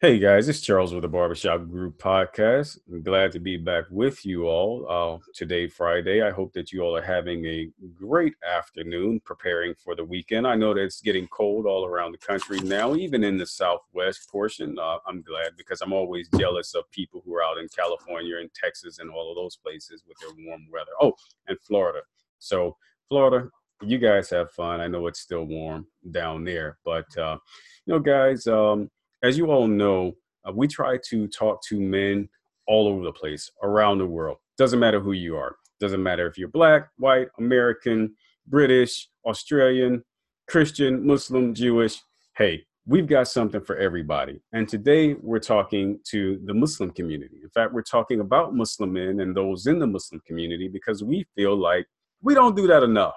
[0.00, 2.78] Hey guys, it's Charles with the Barbershop Group podcast.
[2.90, 6.20] I'm glad to be back with you all uh, today, Friday.
[6.20, 10.48] I hope that you all are having a great afternoon preparing for the weekend.
[10.48, 14.28] I know that it's getting cold all around the country now, even in the southwest
[14.28, 14.76] portion.
[14.78, 18.50] Uh, I'm glad because I'm always jealous of people who are out in California and
[18.52, 20.92] Texas and all of those places with their warm weather.
[21.00, 21.14] Oh,
[21.46, 22.00] and Florida.
[22.40, 22.76] So,
[23.08, 23.48] Florida,
[23.80, 24.80] you guys have fun.
[24.80, 27.38] I know it's still warm down there, but uh,
[27.86, 28.48] you know, guys.
[28.48, 28.90] Um,
[29.24, 30.14] as you all know,
[30.46, 32.28] uh, we try to talk to men
[32.66, 34.36] all over the place, around the world.
[34.58, 35.56] Doesn't matter who you are.
[35.80, 38.14] Doesn't matter if you're black, white, American,
[38.46, 40.04] British, Australian,
[40.46, 42.02] Christian, Muslim, Jewish.
[42.36, 44.42] Hey, we've got something for everybody.
[44.52, 47.40] And today we're talking to the Muslim community.
[47.42, 51.26] In fact, we're talking about Muslim men and those in the Muslim community because we
[51.34, 51.86] feel like
[52.20, 53.14] we don't do that enough.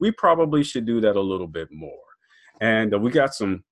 [0.00, 1.92] We probably should do that a little bit more.
[2.60, 3.64] And uh, we got some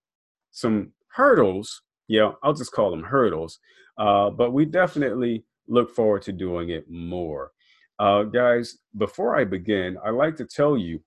[0.50, 1.82] some hurdles.
[2.08, 3.58] Yeah, I'll just call them hurdles.
[3.96, 7.52] Uh, but we definitely look forward to doing it more.
[7.98, 11.00] Uh, guys, before I begin, I'd like to tell you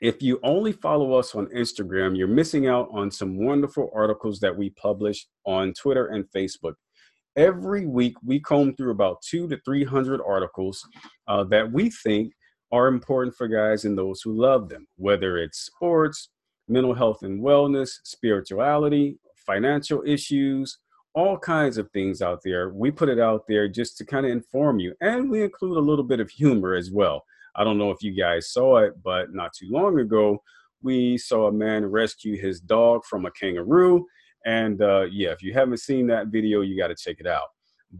[0.00, 4.56] if you only follow us on Instagram, you're missing out on some wonderful articles that
[4.56, 6.74] we publish on Twitter and Facebook.
[7.36, 10.86] Every week, we comb through about two to 300 articles
[11.26, 12.32] uh, that we think
[12.70, 16.30] are important for guys and those who love them, whether it's sports,
[16.68, 20.78] mental health and wellness, spirituality, financial issues,
[21.14, 22.70] all kinds of things out there.
[22.70, 25.80] We put it out there just to kind of inform you, and we include a
[25.80, 27.24] little bit of humor as well.
[27.56, 30.42] I don't know if you guys saw it, but not too long ago,
[30.82, 34.06] we saw a man rescue his dog from a kangaroo.
[34.44, 37.48] And uh, yeah, if you haven't seen that video, you got to check it out.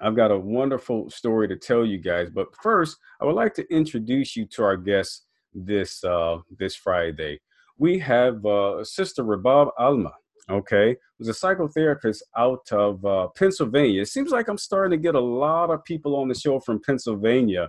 [0.00, 2.28] I've got a wonderful story to tell you guys.
[2.28, 7.40] But first, I would like to introduce you to our guest this uh, this Friday.
[7.78, 10.12] We have uh, Sister Rabab Alma
[10.50, 14.02] okay, was a psychotherapist out of uh, Pennsylvania.
[14.02, 16.80] It seems like I'm starting to get a lot of people on the show from
[16.84, 17.68] Pennsylvania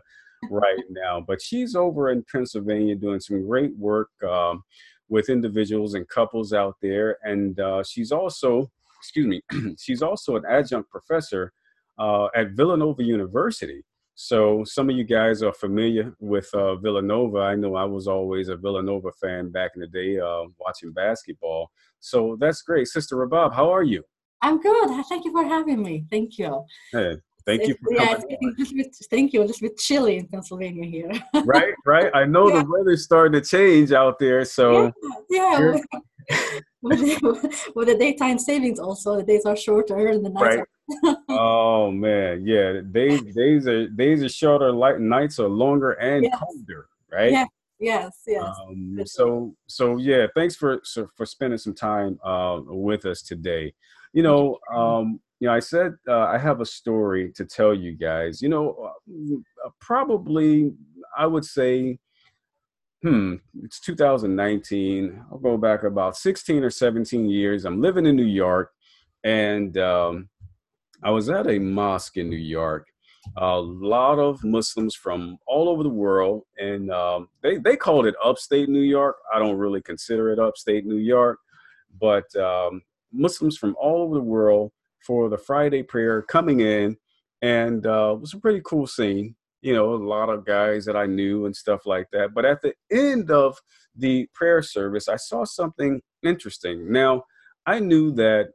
[0.50, 4.64] right now, but she's over in Pennsylvania doing some great work um,
[5.10, 7.18] with individuals and couples out there.
[7.24, 9.42] And uh, she's also, excuse me,
[9.80, 11.54] she's also an adjunct professor
[12.00, 13.84] uh, at Villanova University.
[14.16, 17.40] So some of you guys are familiar with uh, Villanova.
[17.40, 21.72] I know I was always a Villanova fan back in the day, uh, watching basketball.
[22.00, 23.56] So that's great, Sister Rabab.
[23.56, 24.03] How are you?
[24.41, 25.06] I'm good.
[25.09, 26.06] Thank you for having me.
[26.12, 26.63] Thank you.
[26.91, 29.41] Hey, thank you for yeah, bit, thank you.
[29.41, 31.12] A little bit chilly in Pennsylvania here.
[31.45, 32.12] right, right.
[32.13, 32.62] I know yeah.
[32.62, 34.45] the weather's starting to change out there.
[34.45, 34.91] So
[35.30, 35.78] yeah, yeah.
[36.81, 40.66] with, the, with the daytime savings, also the days are shorter and the nights right
[41.30, 42.82] oh man, yeah.
[42.92, 46.40] Days days are days are shorter, light nights are longer and yes.
[46.40, 47.32] colder, right?
[47.32, 47.46] Yeah.
[47.80, 48.44] Yes, yes.
[48.44, 50.82] Um, so so yeah, thanks for
[51.18, 53.74] for spending some time uh, with us today.
[54.14, 57.92] You know, um, you know, I said uh, I have a story to tell you
[57.92, 58.42] guys.
[58.42, 58.92] You know,
[59.66, 60.72] uh, probably
[61.18, 62.00] I would say,
[63.02, 65.22] hmm, it's 2019.
[65.30, 67.66] I'll go back about 16 or 17 years.
[67.66, 68.72] I'm living in New York,
[69.26, 70.30] and um,
[71.03, 72.88] I was at a mosque in New York.
[73.38, 78.16] A lot of Muslims from all over the world, and um, they they called it
[78.24, 79.16] upstate New York.
[79.34, 81.40] I don't really consider it upstate New York,
[82.02, 82.81] but um,
[83.13, 84.72] Muslims from all over the world
[85.06, 86.97] for the Friday prayer coming in,
[87.42, 89.36] and uh, it was a pretty cool scene.
[89.62, 92.34] You know, a lot of guys that I knew and stuff like that.
[92.34, 93.58] But at the end of
[93.96, 96.92] the prayer service, I saw something interesting.
[96.92, 97.24] Now,
[97.66, 98.50] I knew that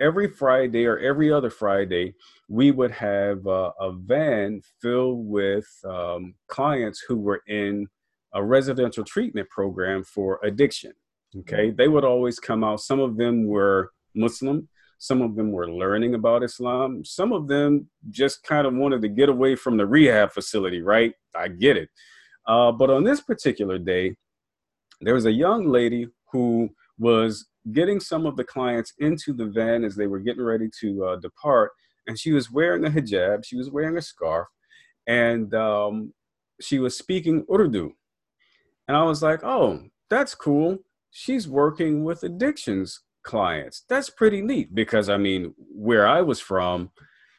[0.00, 2.14] every Friday or every other Friday,
[2.48, 7.86] we would have uh, a van filled with um, clients who were in
[8.34, 10.92] a residential treatment program for addiction.
[11.40, 12.80] Okay, they would always come out.
[12.80, 14.68] Some of them were Muslim,
[14.98, 19.08] some of them were learning about Islam, some of them just kind of wanted to
[19.08, 21.14] get away from the rehab facility, right?
[21.36, 21.88] I get it.
[22.46, 24.16] Uh, but on this particular day,
[25.00, 26.70] there was a young lady who
[27.00, 31.04] was getting some of the clients into the van as they were getting ready to
[31.04, 31.72] uh, depart.
[32.06, 34.46] And she was wearing a hijab, she was wearing a scarf,
[35.06, 36.12] and um,
[36.60, 37.92] she was speaking Urdu.
[38.86, 40.78] And I was like, oh, that's cool.
[41.10, 43.84] She's working with addictions clients.
[43.88, 46.90] That's pretty neat because, I mean, where I was from,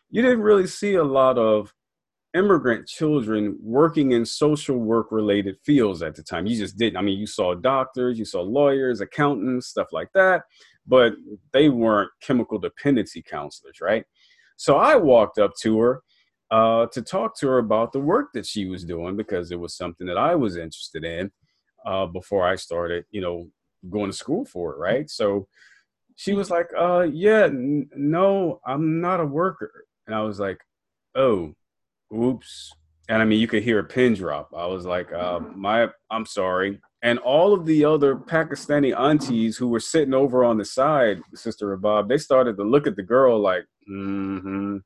[0.09, 1.73] you didn't really see a lot of
[2.33, 6.45] immigrant children working in social work related fields at the time.
[6.45, 6.97] You just didn't.
[6.97, 10.43] I mean, you saw doctors, you saw lawyers, accountants, stuff like that,
[10.87, 11.13] but
[11.51, 14.05] they weren't chemical dependency counselors, right?
[14.55, 16.03] So I walked up to her
[16.51, 19.75] uh, to talk to her about the work that she was doing because it was
[19.75, 21.31] something that I was interested in
[21.85, 23.47] uh, before I started, you know,
[23.89, 25.09] going to school for it, right?
[25.09, 25.47] So
[26.15, 29.85] she was like, uh, yeah, n- no, I'm not a worker.
[30.05, 30.59] And I was like,
[31.15, 31.55] oh,
[32.13, 32.71] oops.
[33.09, 34.51] And I mean, you could hear a pin drop.
[34.55, 36.79] I was like, uh, my, I'm sorry.
[37.03, 41.75] And all of the other Pakistani aunties who were sitting over on the side, Sister
[41.75, 44.77] Rabab, they started to look at the girl like, mm-hmm.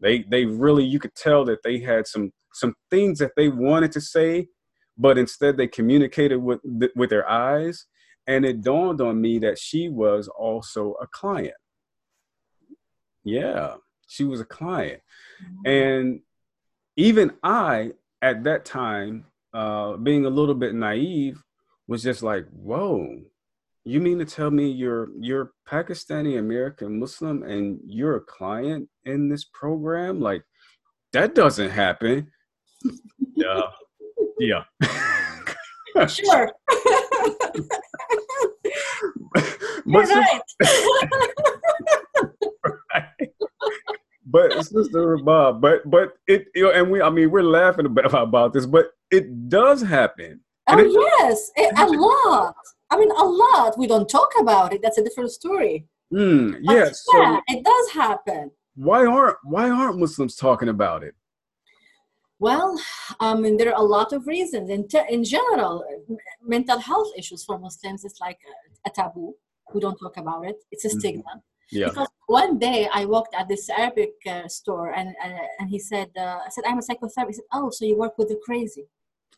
[0.00, 3.90] They, they really, you could tell that they had some, some things that they wanted
[3.92, 4.46] to say,
[4.96, 6.60] but instead they communicated with,
[6.94, 7.86] with their eyes.
[8.28, 11.56] And it dawned on me that she was also a client.
[13.24, 13.74] Yeah,
[14.06, 15.00] she was a client.
[15.42, 15.68] Mm-hmm.
[15.68, 16.20] And
[16.98, 19.24] even I, at that time,
[19.54, 21.42] uh, being a little bit naive,
[21.86, 23.22] was just like, whoa,
[23.84, 29.28] you mean to tell me you're you're Pakistani American Muslim and you're a client in
[29.28, 30.20] this program?
[30.20, 30.42] Like
[31.12, 32.30] that doesn't happen.
[33.34, 33.62] yeah.
[34.40, 34.64] Yeah.
[36.08, 36.52] sure.
[39.86, 40.40] but, right.
[44.30, 48.14] But sister Bob, but but it you know, and we I mean we're laughing about,
[48.28, 50.40] about this, but it does happen.
[50.68, 52.54] Oh it, yes, it, a lot.
[52.90, 53.78] I mean a lot.
[53.78, 54.82] We don't talk about it.
[54.82, 55.86] That's a different story.
[56.12, 58.50] Mm, yes, yeah, so it does happen.
[58.74, 61.14] Why aren't why aren't Muslims talking about it?
[62.40, 62.80] Well,
[63.18, 64.70] I mean, there are a lot of reasons.
[64.70, 65.84] In, te- in general,
[66.40, 68.38] mental health issues for Muslims is like
[68.86, 69.34] a, a taboo.
[69.74, 70.56] We don't talk about it.
[70.70, 70.98] It's a mm-hmm.
[71.70, 71.88] Yeah.
[71.88, 76.10] Because one day I walked at this Arabic uh, store and uh, and he said,
[76.16, 77.28] uh, I said, I'm a psychotherapist.
[77.28, 78.86] He said, Oh, so you work with the crazy?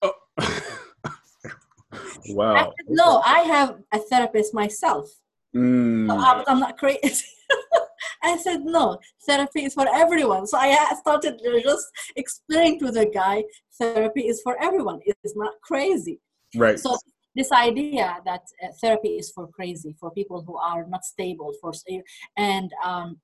[0.02, 0.12] Oh.
[2.28, 2.54] wow.
[2.54, 5.08] I said, no, I have a therapist myself.
[5.54, 6.08] Mm.
[6.08, 7.24] So I'm, I'm not crazy.
[8.22, 10.46] I said, no, therapy is for everyone.
[10.46, 11.86] So I started just
[12.16, 13.44] explaining to the guy,
[13.78, 15.00] therapy is for everyone.
[15.04, 16.20] It's not crazy.
[16.54, 16.78] Right.
[16.78, 16.96] So
[17.34, 21.72] this idea that uh, therapy is for crazy, for people who are not stable, for
[22.36, 23.18] and um,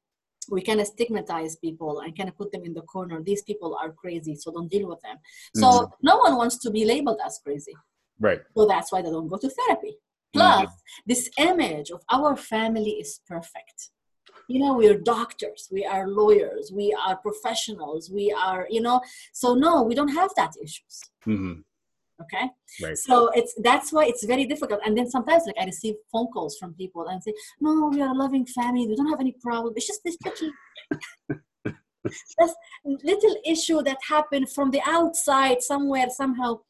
[0.50, 3.22] we kind of stigmatize people and kind of put them in the corner.
[3.22, 5.16] These people are crazy, so don't deal with them.
[5.56, 5.92] So mm-hmm.
[6.02, 7.74] no one wants to be labeled as crazy.
[8.20, 8.40] Right.
[8.56, 9.96] So that's why they don't go to therapy.
[10.32, 11.02] Plus, mm-hmm.
[11.06, 13.90] this image of our family is perfect
[14.48, 19.00] you know we're doctors we are lawyers we are professionals we are you know
[19.32, 21.60] so no we don't have that issues mm-hmm.
[22.22, 22.48] Okay?
[22.82, 22.96] Right.
[22.96, 24.80] so it's that's why it's very difficult.
[24.84, 28.10] And then sometimes like i receive phone calls from people and say no we are
[28.10, 28.86] a loving family.
[28.86, 29.74] We don't have any problem.
[29.76, 30.50] It's just this little
[32.38, 32.54] this
[32.84, 36.60] little issue that happened from the outside somewhere somehow.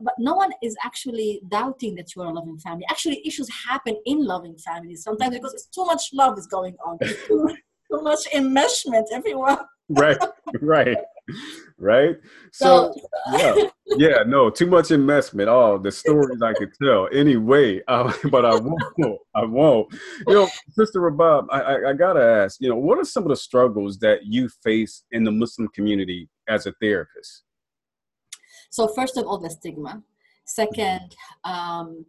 [0.00, 2.84] But no one is actually doubting that you are a loving family.
[2.90, 6.98] Actually, issues happen in loving families sometimes because it's too much love is going on,
[7.26, 7.48] too,
[7.90, 9.58] too much enmeshment everyone.
[9.90, 10.18] right,
[10.60, 10.98] right,
[11.78, 12.16] right.
[12.52, 12.94] So,
[13.32, 13.54] yeah,
[13.86, 15.48] yeah, no, too much investment.
[15.48, 19.20] Oh, the stories I could tell anyway, uh, but I won't.
[19.34, 19.92] I won't.
[20.26, 22.60] You know, Sister Rabab, I, I, I gotta ask.
[22.60, 26.28] You know, what are some of the struggles that you face in the Muslim community
[26.48, 27.42] as a therapist?
[28.70, 30.02] So first of all, the stigma.
[30.46, 31.14] Second,
[31.44, 32.04] um,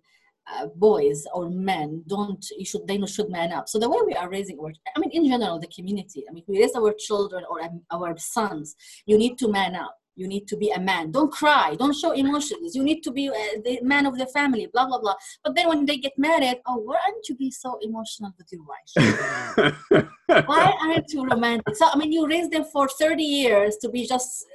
[0.53, 3.67] uh, boys or men don't you should they should man up.
[3.67, 6.43] So the way we are raising our i mean in general the community i mean
[6.47, 8.75] we raise our children or um, our sons
[9.05, 9.95] you need to man up.
[10.17, 11.11] You need to be a man.
[11.11, 11.75] Don't cry.
[11.77, 12.73] Don't show emotions.
[12.73, 15.15] You need to be uh, the man of the family blah blah blah.
[15.43, 18.63] But then when they get married oh why aren't you be so emotional with your
[18.71, 20.07] wife?
[20.47, 21.75] Why aren't you romantic?
[21.75, 24.45] So i mean you raise them for 30 years to be just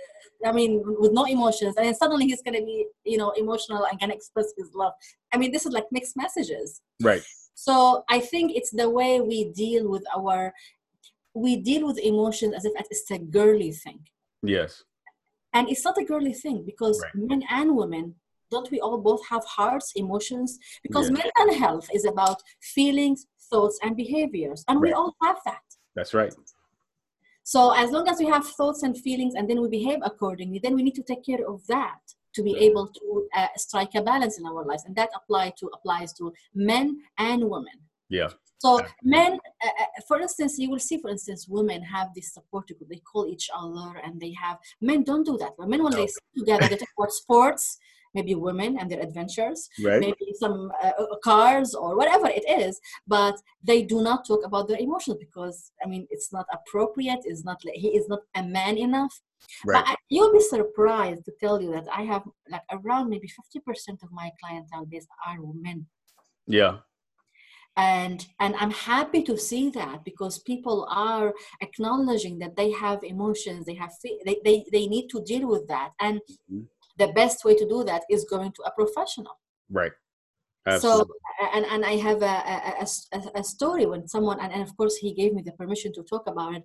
[0.45, 3.99] I mean, with no emotions, and then suddenly he's gonna be, you know, emotional and
[4.01, 4.93] can express his love.
[5.33, 6.81] I mean, this is like mixed messages.
[7.03, 7.23] Right.
[7.55, 10.53] So I think it's the way we deal with our,
[11.35, 14.01] we deal with emotions as if it's a girly thing.
[14.43, 14.83] Yes.
[15.53, 17.29] And it's not a girly thing because right.
[17.29, 18.15] men and women
[18.51, 20.59] don't we all both have hearts, emotions?
[20.83, 21.23] Because yes.
[21.23, 24.89] mental health is about feelings, thoughts, and behaviors, and right.
[24.89, 25.63] we all have that.
[25.95, 26.33] That's right.
[27.54, 30.76] So as long as we have thoughts and feelings and then we behave accordingly, then
[30.76, 31.99] we need to take care of that
[32.37, 34.85] to be able to uh, strike a balance in our lives.
[34.85, 37.76] And that apply to applies to men and women.
[38.09, 38.28] Yeah.
[38.59, 39.33] So men,
[39.64, 42.88] uh, uh, for instance, you will see, for instance, women have this support group.
[42.88, 45.54] They call each other, and they have men don't do that.
[45.59, 47.78] Men when they sit together, they talk about sports,
[48.14, 50.00] maybe women and their adventures, right.
[50.00, 54.69] maybe some uh, uh, cars or whatever it is, but they do not talk about
[54.69, 57.21] their emotions because I mean it's not appropriate.
[57.25, 59.21] It's not he is not a man enough.
[59.64, 59.85] Right.
[59.85, 64.12] But you'll be surprised to tell you that I have like around maybe 50% of
[64.12, 65.87] my clientele base are women.
[66.47, 66.79] Yeah.
[67.76, 73.64] And and I'm happy to see that because people are acknowledging that they have emotions,
[73.64, 75.93] they have they, they, they need to deal with that.
[76.00, 76.21] And
[76.52, 76.62] mm-hmm.
[77.02, 79.37] The best way to do that is going to a professional.
[79.71, 79.92] Right.
[80.66, 81.19] Absolutely.
[81.40, 82.37] So, and, and I have a,
[82.83, 85.92] a, a, a story when someone, and, and of course he gave me the permission
[85.95, 86.64] to talk about it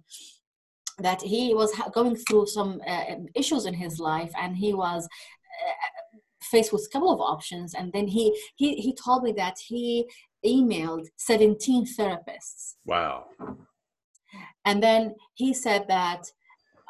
[1.00, 3.04] that he was going through some uh,
[3.36, 7.92] issues in his life and he was uh, faced with a couple of options and
[7.92, 8.26] then he
[8.56, 10.08] he he told me that he
[10.46, 13.26] emailed 17 therapists wow
[14.64, 16.22] and then he said that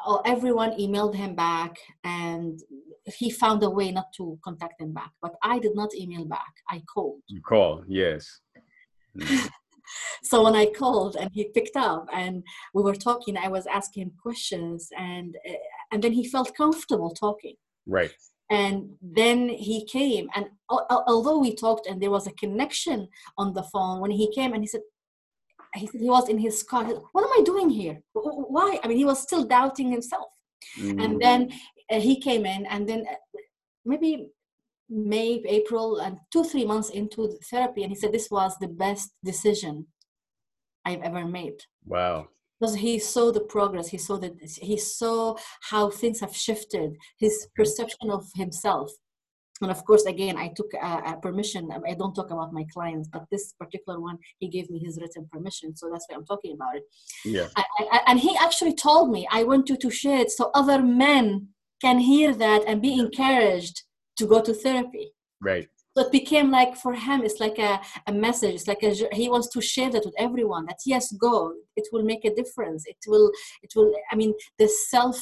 [0.06, 2.60] oh, everyone emailed him back and
[3.06, 6.52] he found a way not to contact them back but i did not email back
[6.70, 8.40] i called you called yes
[9.16, 9.46] mm-hmm.
[10.22, 12.42] so when I called and he picked up and
[12.74, 15.54] we were talking, I was asking questions and uh,
[15.92, 17.54] and then he felt comfortable talking.
[17.86, 18.12] Right.
[18.50, 23.64] And then he came, and although we talked and there was a connection on the
[23.64, 24.82] phone, when he came and he said,
[25.74, 26.86] he said he was in his car.
[26.86, 28.00] Said, what am I doing here?
[28.12, 28.78] Why?
[28.84, 30.28] I mean, he was still doubting himself.
[30.78, 31.04] Mm.
[31.04, 31.50] And then
[31.90, 33.14] uh, he came in, and then uh,
[33.84, 34.30] maybe
[34.88, 38.68] May, April, and two, three months into the therapy, and he said this was the
[38.68, 39.86] best decision
[40.84, 41.58] I've ever made.
[41.84, 42.28] Wow.
[42.58, 45.36] Because he saw the progress, he saw that he saw
[45.70, 48.90] how things have shifted, his perception of himself.
[49.60, 51.70] And of course, again, I took a, permission.
[51.86, 55.28] I don't talk about my clients, but this particular one, he gave me his written
[55.32, 56.84] permission, so that's why I'm talking about it.
[57.24, 57.48] Yeah.
[57.56, 60.82] I, I, and he actually told me, "I want you to share it so other
[60.82, 61.48] men
[61.80, 63.82] can hear that and be encouraged
[64.16, 65.12] to go to therapy.
[65.40, 68.54] Right so it became like for him it's like a, a message.
[68.54, 71.54] It's like a, he wants to share that with everyone that yes go.
[71.74, 72.84] It will make a difference.
[72.86, 73.30] It will
[73.62, 75.16] it will i mean the self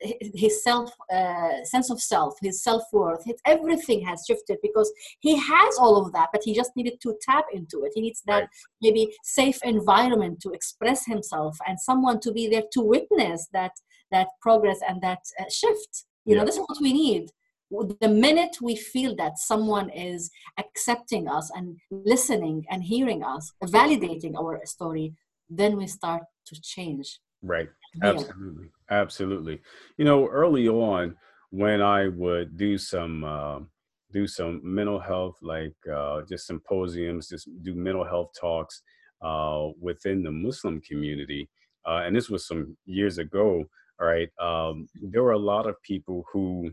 [0.00, 5.76] his self uh, sense of self his self-worth his, everything has shifted because he has
[5.78, 7.92] all of that but he just needed to tap into it.
[7.94, 8.48] He needs that right.
[8.80, 13.72] maybe safe environment to express himself and someone to be there to witness that
[14.12, 16.04] that progress and that uh, shift.
[16.24, 16.40] You yeah.
[16.40, 17.30] know this is what we need
[17.70, 24.36] the minute we feel that someone is accepting us and listening and hearing us validating
[24.36, 25.14] our story
[25.48, 27.18] then we start to change.
[27.42, 27.68] Right.
[28.02, 28.70] Absolutely.
[28.90, 29.60] Absolutely.
[29.98, 31.16] You know early on
[31.50, 33.58] when i would do some uh,
[34.12, 38.82] do some mental health like uh, just symposiums just do mental health talks
[39.22, 41.48] uh, within the muslim community
[41.86, 43.64] uh, and this was some years ago
[44.00, 46.70] all right um, there were a lot of people who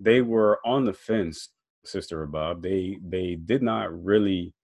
[0.00, 1.50] they were on the fence,
[1.84, 2.62] Sister Bob.
[2.62, 4.54] They they did not really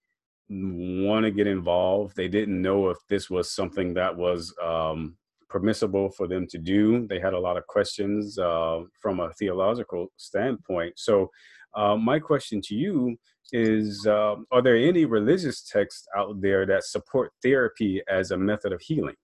[0.49, 2.15] want to get involved.
[2.15, 5.15] They didn't know if this was something that was um,
[5.49, 7.07] permissible for them to do.
[7.07, 10.93] They had a lot of questions uh, from a theological standpoint.
[10.97, 11.29] So,
[11.73, 13.17] uh, my question to you
[13.53, 18.73] is: uh, Are there any religious texts out there that support therapy as a method
[18.73, 19.15] of healing?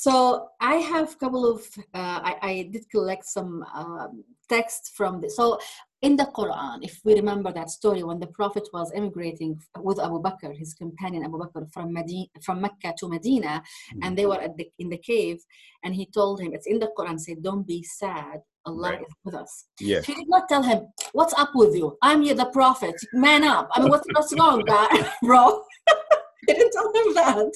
[0.00, 1.60] So I have a couple of,
[1.92, 5.34] uh, I, I, did collect some um, text from this.
[5.34, 5.58] So
[6.02, 10.22] in the Quran, if we remember that story when the Prophet was immigrating with Abu
[10.22, 13.98] Bakr, his companion Abu Bakr, from Medina, from Mecca to Medina, mm-hmm.
[14.04, 15.38] and they were the, in the cave,
[15.82, 19.00] and he told him, it's in the Quran, said, "Don't be sad, Allah right.
[19.00, 20.06] is with us." Yes.
[20.06, 21.98] He did not tell him, "What's up with you?
[22.02, 22.94] I'm here, the Prophet.
[23.12, 23.68] Man up!
[23.74, 24.62] I mean, what's what's wrong,
[25.22, 25.64] bro?"
[26.46, 27.52] he didn't tell him that.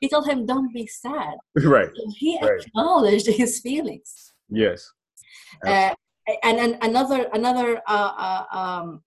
[0.00, 1.90] He told him, "Don't be sad." Right.
[2.16, 2.60] he right.
[2.60, 4.32] acknowledged his feelings.
[4.48, 4.90] Yes.
[5.66, 5.94] Uh,
[6.42, 8.12] and, and another another uh,
[8.52, 9.02] uh, um,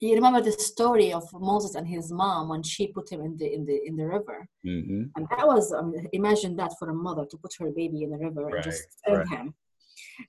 [0.00, 3.52] you remember the story of Moses and his mom when she put him in the
[3.52, 5.04] in the in the river, mm-hmm.
[5.16, 8.18] and that was um, imagine that for a mother to put her baby in the
[8.18, 8.54] river right.
[8.54, 9.28] and just save right.
[9.28, 9.54] him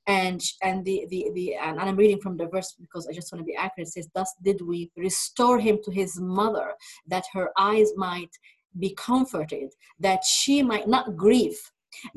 [0.07, 3.39] and and the the, the and i'm reading from the verse because i just want
[3.39, 3.87] to be accurate.
[3.87, 6.73] It says thus did we restore him to his mother
[7.07, 8.31] that her eyes might
[8.79, 11.59] be comforted that she might not grieve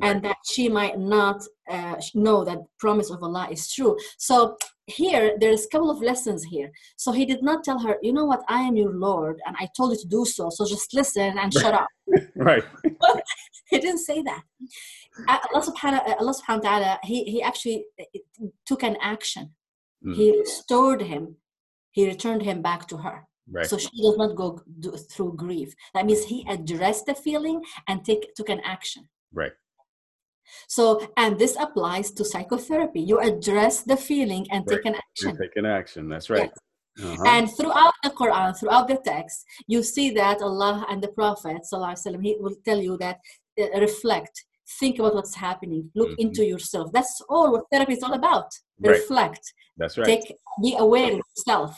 [0.02, 3.96] and that she might not uh, know that promise of allah is true.
[4.18, 6.70] So here there's a couple of lessons here.
[6.96, 8.42] So he did not tell her you know what?
[8.48, 11.52] I am your lord and i told you to do so so just listen and
[11.52, 11.88] shut up.
[12.34, 12.64] Right.
[13.70, 14.42] He didn't say that
[15.29, 19.51] Allah subhanahu, uh, Allah subhanahu wa ta'ala, he, he actually uh, took an action.
[20.05, 20.15] Mm.
[20.15, 21.37] He restored him.
[21.91, 23.27] He returned him back to her.
[23.49, 23.65] Right.
[23.65, 25.73] So she does not go do, through grief.
[25.93, 29.07] That means he addressed the feeling and take, took an action.
[29.33, 29.53] Right.
[30.67, 33.01] So, and this applies to psychotherapy.
[33.01, 34.77] You address the feeling and right.
[34.77, 35.29] take an action.
[35.31, 36.09] You take an action.
[36.09, 36.51] That's right.
[36.51, 36.59] Yes.
[36.97, 37.23] Uh-huh.
[37.27, 42.23] And throughout the Quran, throughout the text, you see that Allah and the Prophet, وسلم,
[42.23, 43.19] he will tell you that
[43.59, 44.45] uh, reflect,
[44.78, 46.18] think about what's happening look Mhm.
[46.24, 48.90] into yourself that's all what therapy is all about Right.
[48.92, 50.06] reflect That's right.
[50.06, 51.76] take be aware of yourself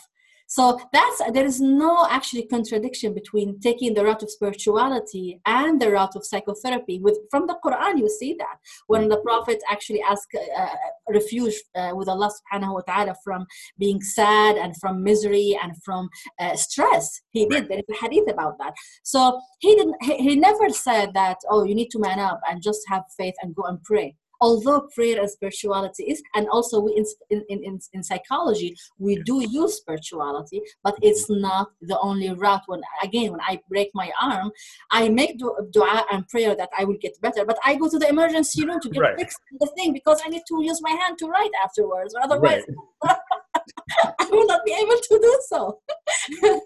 [0.57, 5.91] so that's there is no actually contradiction between taking the route of spirituality and the
[5.91, 6.99] route of psychotherapy.
[7.01, 8.57] With from the quran you see that.
[8.87, 10.67] When the prophet actually asked uh,
[11.09, 13.47] refuge uh, with allah subhanahu wa ta'ala from
[13.79, 17.69] being sad and from misery and from uh, stress he did.
[17.69, 18.75] There is a hadith about that.
[19.05, 22.63] So he didn't he, he never said that oh you need to man up and
[22.63, 26.93] just have faith and go and pray although prayer and spirituality is and also we
[26.97, 31.09] in, in, in, in psychology we do use spirituality but mm-hmm.
[31.09, 34.51] it's not the only route when again when i break my arm
[34.91, 37.99] i make du- dua and prayer that i will get better but i go to
[37.99, 39.19] the emergency room to get Right.
[39.19, 42.63] fixed the thing because i need to use my hand to write afterwards or otherwise
[43.05, 45.81] i will not be able to do so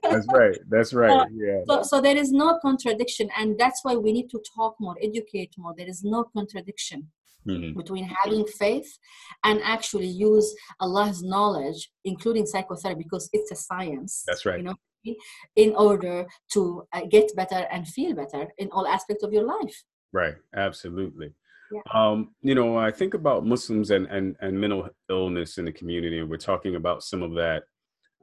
[0.02, 0.56] That's right.
[0.68, 1.28] That's right.
[1.34, 1.60] Yeah.
[1.68, 5.52] so, so there is no contradiction and that's why we need to talk more educate
[5.56, 7.08] more there is no contradiction
[7.46, 7.76] Mhm.
[7.76, 8.98] between having faith
[9.44, 14.24] and actually use Allah's knowledge, including psychotherapy, because it's a science.
[14.26, 14.58] That's right.
[14.58, 14.74] You know,
[15.54, 19.84] in order to uh, get better and feel better in all aspects of your life.
[20.12, 20.34] Right.
[20.54, 21.32] Absolutely.
[21.70, 21.80] Yeah.
[21.92, 26.18] Um, you know, I think about Muslims and, and, and mental illness in the community,
[26.18, 27.64] and we're talking about some of that,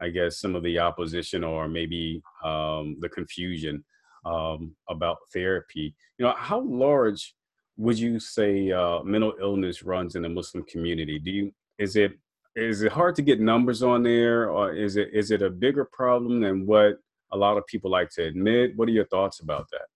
[0.02, 3.84] I guess, some of the opposition or maybe um, the confusion
[4.26, 5.94] um, about therapy.
[6.18, 7.36] You know, how large
[7.78, 11.20] would you say uh, mental illness runs in the Muslim community?
[11.20, 12.14] Do you is it
[12.56, 15.86] is it hard to get numbers on there, or is it is it a bigger
[15.86, 16.98] problem than what
[17.32, 18.76] a lot of people like to admit?
[18.76, 19.88] What are your thoughts about that?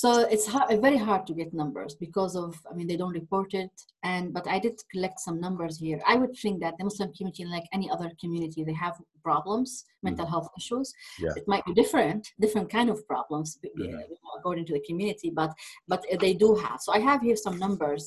[0.00, 3.52] So it's hard, very hard to get numbers because of, I mean, they don't report
[3.52, 3.70] it.
[4.02, 6.00] And but I did collect some numbers here.
[6.12, 10.26] I would think that the Muslim community, like any other community, they have problems, mental
[10.32, 10.88] health issues.
[11.24, 11.34] Yeah.
[11.36, 14.02] It might be different, different kind of problems Mhm.
[14.38, 15.50] according to the community, but
[15.92, 16.78] but they do have.
[16.84, 18.02] So I have here some numbers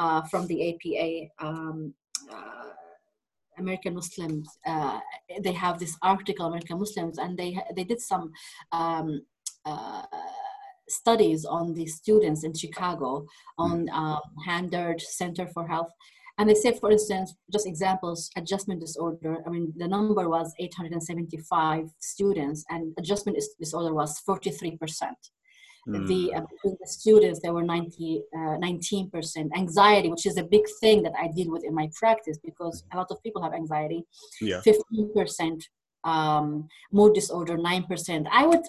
[0.00, 1.10] uh, from the APA.
[1.46, 1.94] Um,
[2.34, 2.70] uh,
[3.62, 4.98] American Muslims, uh,
[5.46, 8.24] they have this article, American Muslims, and they they did some
[8.80, 9.08] um,
[9.70, 10.02] uh,
[10.90, 13.26] studies on the students in Chicago
[13.58, 15.90] on um, Hamdard Center for Health.
[16.38, 19.38] And they say, for instance, just examples, adjustment disorder.
[19.46, 24.78] I mean, the number was 875 students, and adjustment disorder was 43%.
[25.86, 29.50] The, uh, the students, there were 90, uh, 19%.
[29.56, 32.96] Anxiety, which is a big thing that I deal with in my practice because a
[32.96, 34.04] lot of people have anxiety,
[34.40, 34.60] yeah.
[34.60, 35.62] 15%.
[36.02, 38.26] Um, mood disorder, 9%.
[38.30, 38.62] I would,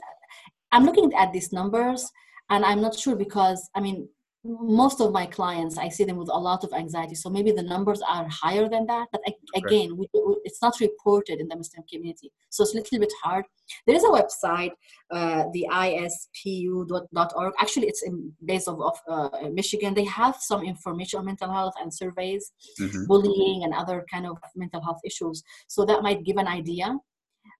[0.71, 2.09] I'm looking at these numbers
[2.49, 4.07] and I'm not sure because, I mean,
[4.43, 7.13] most of my clients, I see them with a lot of anxiety.
[7.13, 9.07] So maybe the numbers are higher than that.
[9.11, 9.21] But
[9.55, 10.07] again, we,
[10.43, 12.31] it's not reported in the Muslim community.
[12.49, 13.45] So it's a little bit hard.
[13.85, 14.71] There is a website,
[15.11, 17.53] uh, the ispu.org.
[17.59, 19.93] Actually, it's in base of, of uh, Michigan.
[19.93, 23.07] They have some information on mental health and surveys Mhm.
[23.07, 26.97] bullying and other kind of mental health issues so that might give an idea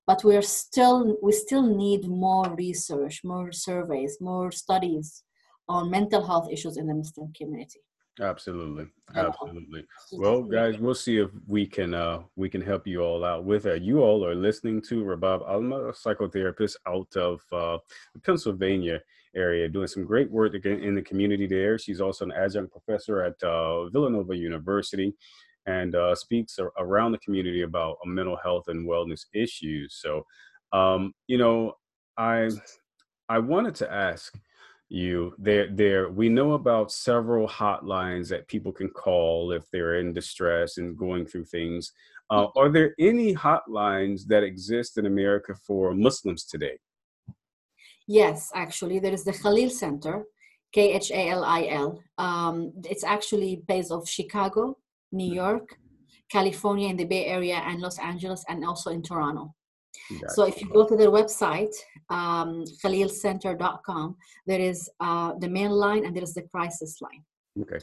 [0.07, 5.23] but we're still we still need more research more surveys more studies
[5.67, 7.81] on mental health issues in the muslim community
[8.19, 8.87] Absolutely.
[9.15, 9.85] Absolutely.
[10.11, 13.63] Well, guys, we'll see if we can uh we can help you all out with
[13.63, 17.77] that You all are listening to Rabab Alma, a psychotherapist out of uh,
[18.13, 18.99] the Pennsylvania
[19.33, 21.77] area, doing some great work in the community there.
[21.77, 25.13] She's also an adjunct professor at uh, Villanova University
[25.65, 29.99] and uh, speaks a- around the community about uh, mental health and wellness issues.
[30.01, 30.25] So,
[30.73, 31.75] um, you know,
[32.17, 32.49] I
[33.29, 34.37] I wanted to ask
[34.89, 40.11] you there there we know about several hotlines that people can call if they're in
[40.11, 41.93] distress and going through things.
[42.29, 46.77] Uh, are there any hotlines that exist in america for muslims today?
[48.05, 50.25] Yes actually there is the khalil center
[50.73, 54.77] k-h-a-l-i-l um, it's actually based of chicago
[55.11, 55.75] new york
[56.31, 59.53] california in the bay area and los angeles and also in toronto
[60.35, 61.73] So if you go to their website,
[62.09, 67.23] um, khalilcenter.com, there is uh, the main line and there is the crisis line.
[67.61, 67.79] okay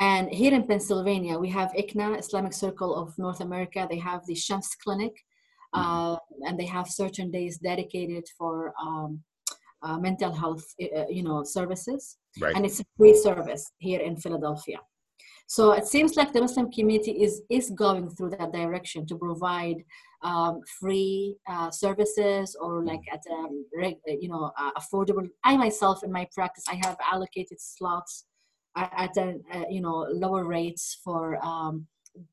[0.00, 3.86] And here in Pennsylvania, we have ICNA, Islamic Circle of North America.
[3.90, 5.14] They have the Shams Clinic,
[5.74, 9.10] uh, and they have certain days dedicated for um,
[9.82, 12.16] uh, mental health, uh, you know, services.
[12.40, 14.78] right And it's a free service here in Philadelphia.
[15.50, 19.82] So it seems like the Muslim community is is going through that direction to provide
[20.22, 25.26] um, free uh, services or like at um, reg- uh, you know uh, affordable.
[25.44, 28.26] I myself in my practice I have allocated slots
[28.76, 31.86] at, at a, uh, you know lower rates for um,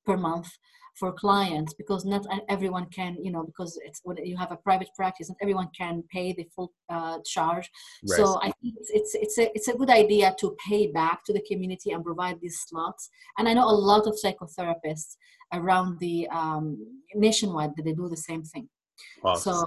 [0.06, 0.50] per month
[0.96, 4.90] for clients because not everyone can you know because it's when you have a private
[4.96, 7.70] practice and everyone can pay the full uh, charge
[8.10, 8.18] right.
[8.18, 11.34] so i think it's, it's it's a it's a good idea to pay back to
[11.34, 15.16] the community and provide these slots and i know a lot of psychotherapists
[15.54, 16.78] around the um,
[17.14, 18.68] nationwide that they do the same thing
[19.24, 19.54] awesome.
[19.54, 19.66] so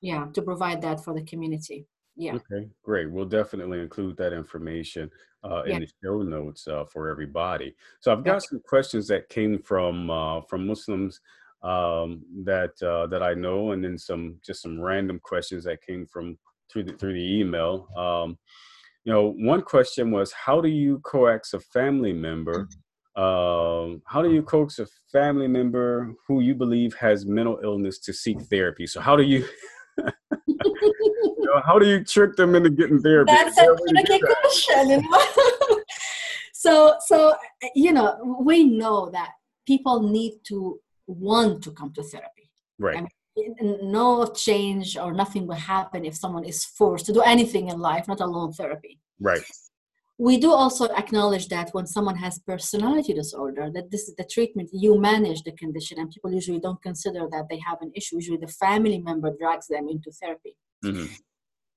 [0.00, 2.34] yeah to provide that for the community yeah.
[2.34, 5.10] Okay great we'll definitely include that information
[5.44, 5.78] uh, in yeah.
[5.80, 7.74] the show notes uh, for everybody.
[8.00, 11.20] So i've got some questions that came from uh, from muslims
[11.62, 16.06] um, that uh, that i know and then some just some random questions that came
[16.06, 16.38] from
[16.70, 17.88] through the through the email.
[17.96, 18.38] Um,
[19.04, 22.68] you know one question was how do you coax a family member
[23.16, 28.12] um, how do you coax a family member who you believe has mental illness to
[28.12, 28.86] seek therapy?
[28.86, 29.44] So how do you
[31.50, 33.32] know, how do you trick them into getting therapy?
[33.32, 35.04] That's a tricky question.
[36.52, 37.34] so, so
[37.74, 39.32] you know, we know that
[39.66, 42.50] people need to want to come to therapy.
[42.78, 42.98] Right.
[42.98, 47.68] I mean, no change or nothing will happen if someone is forced to do anything
[47.68, 48.98] in life, not alone therapy.
[49.20, 49.42] Right.
[50.26, 54.68] We do also acknowledge that when someone has personality disorder, that this is the treatment
[54.72, 58.16] you manage the condition, and people usually don't consider that they have an issue.
[58.16, 60.54] Usually, the family member drags them into therapy.
[60.84, 61.06] Mm-hmm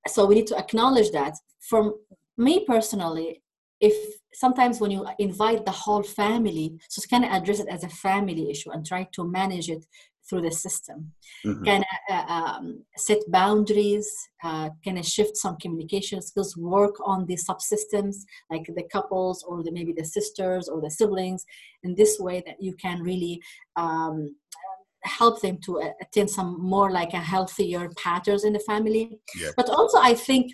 [0.08, 1.93] so we need to acknowledge that from
[2.38, 3.41] me personally
[3.79, 3.93] if
[4.34, 7.89] sometimes when you invite the whole family so it's kind of address it as a
[7.89, 9.86] family issue and try to manage it
[10.27, 11.12] through the system
[11.45, 11.63] mm-hmm.
[11.63, 14.09] can uh, um, set boundaries
[14.43, 18.15] uh, can shift some communication skills work on the subsystems
[18.49, 21.45] like the couples or the, maybe the sisters or the siblings
[21.83, 23.41] in this way that you can really
[23.75, 24.36] um,
[25.03, 29.49] help them to attain some more like a healthier patterns in the family yeah.
[29.57, 30.51] but also i think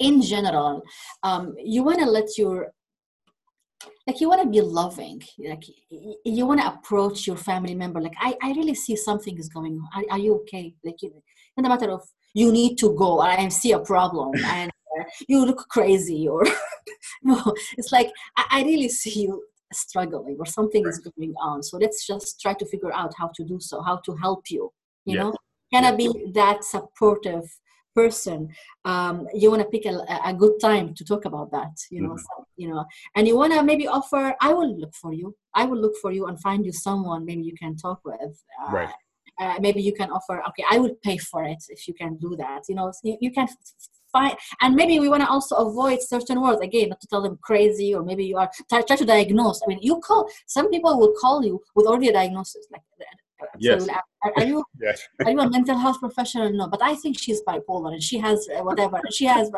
[0.00, 0.82] in general
[1.22, 2.72] um, you want to let your
[4.06, 5.64] like you want to be loving like
[6.24, 9.80] you want to approach your family member like i, I really see something is going
[9.80, 9.88] on.
[9.94, 10.74] Are, are you okay?
[10.84, 12.02] Like in the matter of
[12.34, 16.44] you need to go i see a problem and uh, you look crazy or
[17.22, 21.62] no it's like I, I really see you struggling or something is going on.
[21.62, 24.72] So let's just try to figure out how to do so how to help you
[25.04, 25.22] you yeah.
[25.22, 25.34] know?
[25.72, 27.44] Can i be that supportive
[27.94, 28.48] person
[28.84, 32.10] um, you want to pick a, a, good time to talk about that you know
[32.10, 32.38] mm-hmm.
[32.38, 32.84] so, you know
[33.16, 35.34] and you want to maybe offer i will look for you.
[35.54, 38.34] I will look for you and find you someone maybe you can talk with.
[38.62, 38.94] Uh, right.
[39.40, 42.36] uh, maybe you can offer okay i will pay for it if you can do
[42.36, 42.62] that.
[42.68, 43.48] You know you, you can
[44.12, 47.38] find and maybe we want to also avoid certain words again not to tell them
[47.42, 49.60] crazy or maybe you are try, try to diagnose.
[49.64, 52.82] I mean you call some people will call you with already a diagnosis like
[53.58, 53.86] yes.
[53.86, 53.92] So
[54.36, 55.02] are, you yes.
[55.24, 58.48] are you a mental health professional no but i think she's bipolar and she has
[58.54, 59.50] uh, whatever she has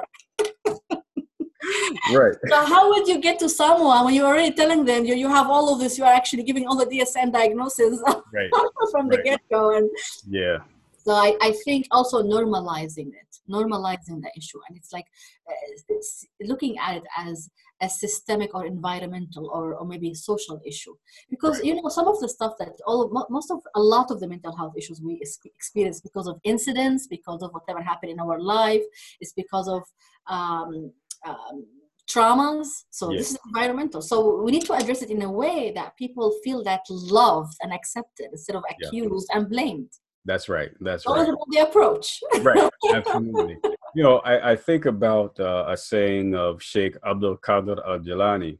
[2.13, 5.29] right so how would you get to someone when you're already telling them you, you
[5.29, 8.51] have all of this you are actually giving all the dsm diagnosis right.
[8.91, 9.91] from the get-go and
[10.29, 10.59] yeah
[11.05, 14.59] so I, I think also normalizing it normalizing the issue.
[14.69, 15.07] And it's like
[15.49, 15.55] uh,
[15.89, 17.51] it's looking at it as
[17.81, 20.95] a systemic or environmental or, or maybe social issue.
[21.31, 24.21] Because you know some of the stuff that all of, most of a lot of
[24.21, 28.41] the mental health issues we experience because of incidents because of whatever happened in our
[28.41, 28.83] life
[29.21, 29.83] it's because of
[30.29, 30.93] um,
[31.27, 31.67] um,
[32.09, 32.85] traumas.
[32.91, 33.21] So yes.
[33.21, 34.03] this is environmental.
[34.03, 37.73] So we need to address it in a way that people feel that loved and
[37.73, 39.39] accepted instead of accused yeah.
[39.39, 39.91] and blamed
[40.25, 40.71] that's right.
[40.81, 41.29] That's right.
[41.51, 42.21] the approach.
[42.41, 42.71] right.
[42.93, 43.59] Absolutely.
[43.95, 48.59] you know, I, I think about uh, a saying of Sheikh Abdul Qadir al Jilani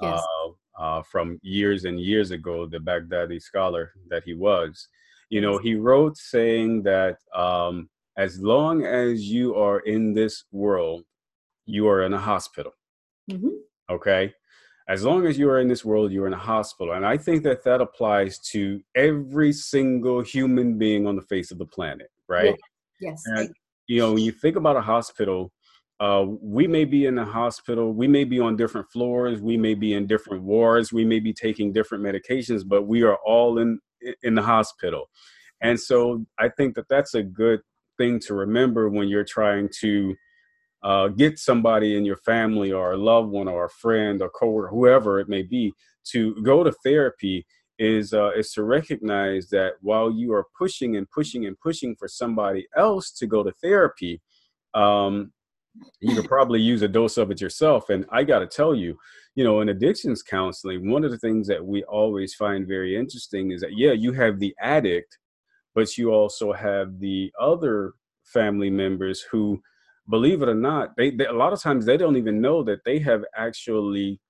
[0.00, 0.22] yes.
[0.22, 4.88] uh, uh, from years and years ago, the Baghdadi scholar that he was.
[5.30, 11.04] You know, he wrote saying that um, as long as you are in this world,
[11.66, 12.72] you are in a hospital.
[13.30, 13.48] Mm-hmm.
[13.90, 14.34] Okay
[14.88, 16.94] as long as you are in this world, you're in a hospital.
[16.94, 21.58] And I think that that applies to every single human being on the face of
[21.58, 22.54] the planet, right?
[23.00, 23.22] Yes.
[23.26, 23.48] And,
[23.86, 25.52] you know, when you think about a hospital,
[26.00, 29.74] uh, we may be in a hospital, we may be on different floors, we may
[29.74, 33.78] be in different wards, we may be taking different medications, but we are all in
[34.22, 35.08] in the hospital.
[35.62, 37.60] And so I think that that's a good
[37.96, 40.14] thing to remember when you're trying to
[40.84, 44.68] uh, get somebody in your family or a loved one or a friend or coworker,
[44.68, 45.72] whoever it may be,
[46.04, 47.46] to go to therapy
[47.78, 52.06] is uh, is to recognize that while you are pushing and pushing and pushing for
[52.06, 54.20] somebody else to go to therapy,
[54.74, 55.32] um,
[56.00, 57.88] you could probably use a dose of it yourself.
[57.88, 58.98] And I got to tell you,
[59.34, 63.52] you know, in addictions counseling, one of the things that we always find very interesting
[63.52, 65.18] is that yeah, you have the addict,
[65.74, 69.60] but you also have the other family members who
[70.08, 72.84] believe it or not, they, they, a lot of times they don't even know that
[72.84, 74.20] they have actually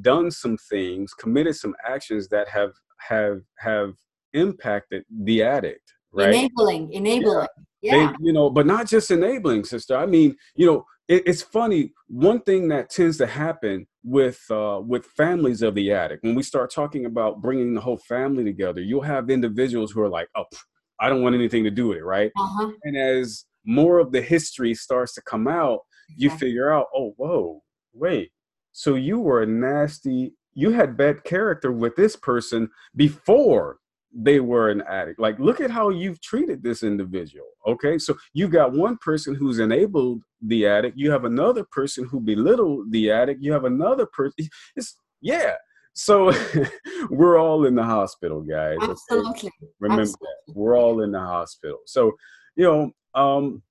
[0.00, 2.72] done some things, committed some actions that have
[3.08, 3.94] have have
[4.32, 6.28] impacted the addict right?
[6.28, 7.46] Enabling enabling.
[7.82, 8.12] Yeah, yeah.
[8.18, 9.96] They, you know but not just enabling sister.
[9.96, 11.92] I mean you know it, it's funny.
[12.08, 16.42] One thing that tends to happen with uh, with families of the addict when we
[16.42, 20.44] start talking about bringing the whole family together you'll have individuals who are like oh
[21.00, 22.30] i don't want anything to do with it right?
[22.38, 22.70] Uh-huh.
[22.82, 25.80] and as more of the history starts to come out
[26.16, 28.30] you figure out oh whoa wait
[28.72, 33.78] so you were a nasty you had bad character with this person before
[34.14, 35.18] they were an addict.
[35.18, 37.48] Like, look at how you've treated this individual.
[37.66, 37.98] Okay.
[37.98, 40.96] So you got one person who's enabled the addict.
[40.96, 43.42] You have another person who belittled the addict.
[43.42, 44.48] You have another person.
[44.76, 45.54] It's, yeah.
[45.94, 46.32] So
[47.10, 48.78] we're all in the hospital, guys.
[48.80, 49.30] Absolutely.
[49.30, 49.50] Okay?
[49.80, 50.28] Remember Absolutely.
[50.46, 50.54] that.
[50.54, 51.78] We're all in the hospital.
[51.86, 52.12] So,
[52.56, 53.62] you know, um,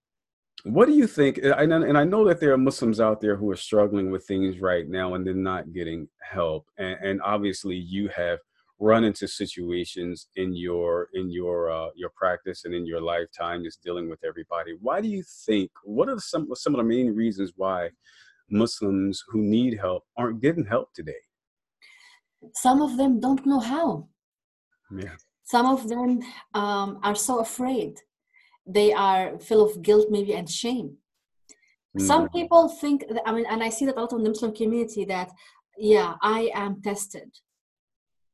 [0.63, 1.37] what do you think?
[1.37, 4.59] And, and I know that there are Muslims out there who are struggling with things
[4.59, 6.65] right now and they're not getting help.
[6.77, 8.39] And, and obviously, you have
[8.79, 13.83] run into situations in your in your uh, your practice and in your lifetime just
[13.83, 17.53] dealing with everybody why do you think what are some some of the main reasons
[17.55, 17.89] why
[18.49, 21.23] muslims who need help aren't getting help today
[22.55, 24.07] some of them don't know how
[24.91, 26.19] yeah some of them
[26.53, 27.93] um, are so afraid
[28.65, 30.97] they are full of guilt maybe and shame.
[31.97, 34.29] Some Mm, people think that, i mean and i see that a lot in the
[34.29, 35.29] muslim community that
[35.77, 37.29] yeah i am tested.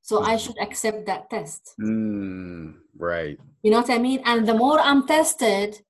[0.01, 0.39] So i mhm.
[0.43, 1.63] should accept that test.
[1.81, 3.37] Mm, right.
[3.63, 4.21] You know what i mean?
[4.25, 5.81] And the more i'm tested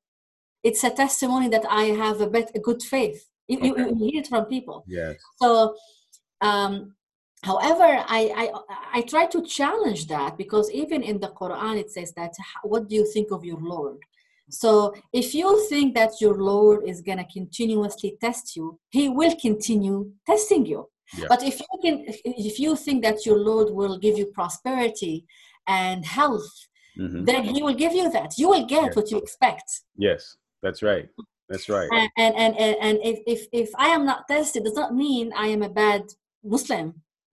[0.63, 3.19] it's a testimony that i have a bit a good faith.
[3.47, 3.89] You, you, Okay.
[3.89, 4.83] you hear it from people.
[4.87, 5.15] Yes.
[5.41, 5.75] So
[6.41, 6.73] um
[7.43, 7.83] however
[8.19, 8.45] I, I
[8.97, 12.95] i try to challenge that because even in the quran it says that what do
[12.95, 13.97] you think of your lord
[14.49, 19.35] so if you think that your lord is going to continuously test you he will
[19.35, 20.87] continue testing you.
[21.17, 21.25] Yeah.
[21.29, 21.95] but if you can
[22.47, 25.25] if you think that your lord will give you prosperity
[25.67, 26.51] and health
[26.97, 27.25] Mhm.
[27.25, 28.29] then he will give you that.
[28.37, 29.67] You will get what you expect.
[29.95, 31.07] Yes that's right.
[31.49, 31.89] That's right.
[31.93, 35.47] And and and, and, if, if if i am not tested does not mean i
[35.55, 36.03] am a bad
[36.43, 36.87] muslim.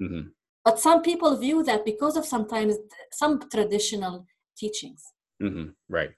[0.05, 0.25] Mhm.
[0.67, 2.75] but some people view that because of sometimes
[3.21, 4.15] some traditional
[4.61, 5.03] teachings.
[5.43, 5.75] Mhm.
[5.89, 6.13] right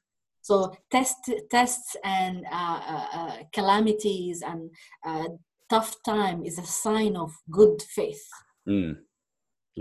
[0.48, 0.54] so
[0.90, 4.60] test tests and uh, uh, uh, calamities and
[5.08, 5.28] uh,
[5.68, 8.24] tough time is a sign of good faith.
[8.66, 8.94] Mm.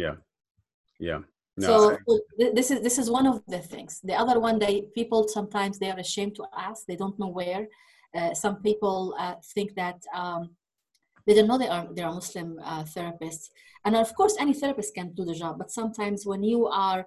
[0.04, 0.16] yeah.
[1.00, 1.22] Yeah.
[1.58, 3.94] No, so I- this is this is one of the things.
[4.10, 6.80] The other one they people sometimes they are ashamed to ask.
[6.86, 7.64] They don't know where.
[8.18, 10.42] Uh, some people uh, think that um,
[11.26, 13.46] they don't know they are they are muslim uh, therapists.
[13.86, 17.02] And of course any therapist can do the job but sometimes when you are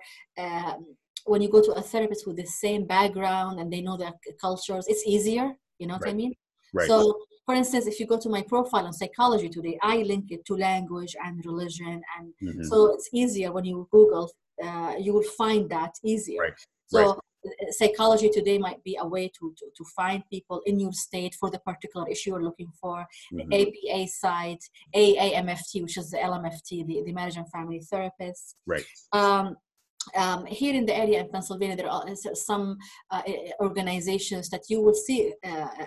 [0.44, 0.81] um,
[1.26, 4.87] when you go to a therapist with the same background and they know their cultures
[4.88, 6.35] it's easier you know what i mean
[6.72, 7.14] right so
[7.46, 10.54] for instance if you go to my profile on psychology today i link it to
[10.56, 12.64] language and religion and Mhm.
[12.64, 14.30] so it's easier when you google
[14.62, 16.52] uh, you will find that easier Right,
[16.87, 17.09] so right.
[17.46, 21.35] uh, psychology today might be a way to, to to find people in your state
[21.40, 23.52] for the particular issue you're looking for the Mhm.
[23.62, 28.44] apa site aamft which is the lmft the, the marriage and family Therapist.
[28.66, 29.56] right um,
[30.16, 32.79] um, here in the area in Pennsylvania, there are some
[33.11, 33.23] uh,
[33.61, 35.87] organizations that you will see uh, uh,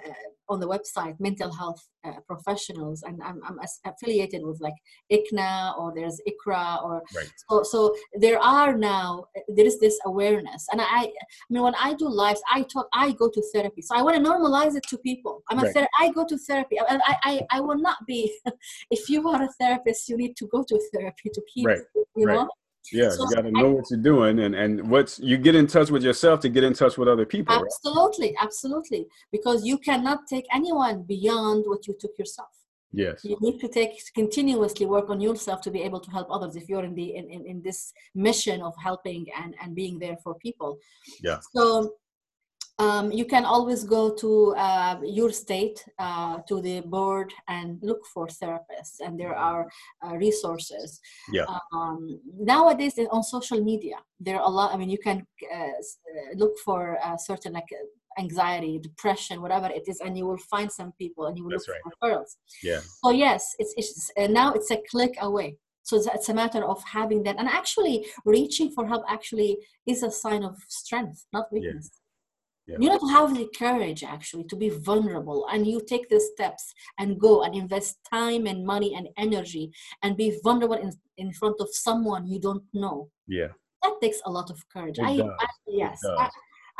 [0.50, 4.74] on the website, mental health uh, professionals, and I'm, I'm affiliated with like
[5.12, 7.64] ICNA or there's ICRA or right so.
[7.64, 11.12] So there are now there is this awareness, and I, I
[11.50, 14.30] mean when I do lives, I talk, I go to therapy, so I want to
[14.30, 15.44] normalize it to people.
[15.50, 18.38] I'm a ther- I go to therapy, and I, I I will not be.
[18.92, 21.80] if you are a therapist, you need to go to therapy to keep Right,
[22.16, 22.36] you right.
[22.36, 22.50] know
[22.92, 25.68] yeah So you got to know what you're doing and and what's you get in
[25.68, 27.66] touch with yourself to get in touch with other people right?
[27.66, 29.08] Absolutely, absolutely.
[29.32, 32.54] Because you cannot take anyone beyond what you took yourself.
[32.92, 36.56] yes You need to take continuously work on yourself to be able to help others
[36.56, 37.94] if you're in the in, in, in this
[38.28, 40.72] mission of helping and, and being there for people.
[41.28, 41.40] Yeah.
[41.56, 41.94] So
[42.80, 48.06] um, you can always go to uh, your state uh, to the board and look
[48.14, 49.70] for therapists and there are
[50.06, 51.00] uh, resources.
[51.32, 51.46] Yeah.
[51.74, 55.72] um, nowadays on social media there are a lot i mean you can uh, uh,
[56.36, 57.70] look for uh, certain like
[58.20, 61.68] anxiety depression whatever it is and you will find some people and you will That's
[61.68, 62.36] look for referrals.
[62.62, 62.82] Yeah.
[63.04, 65.58] So yes it's, it's now it's a click away.
[65.82, 69.58] So it's, it's a matter of having that and actually reaching for help actually
[69.88, 71.90] is a sign of strength not weakness.
[71.92, 72.03] Yeah.
[72.68, 76.74] You know to have the courage actually to be vulnerable and you take the steps
[76.98, 79.72] and go and invest time and money and energy
[80.02, 83.48] and be vulnerable in, in front of someone you don't know yeah
[83.82, 85.20] that takes a lot of courage I.
[85.40, 86.00] I yes.
[86.18, 86.30] I,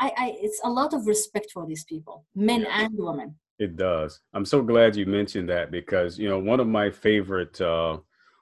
[0.00, 2.84] I, I it's a lot of respect for these people men Yeah.
[2.84, 4.20] and women It does.
[4.34, 7.98] I'm so glad you mentioned that because you know one of my favorite uh,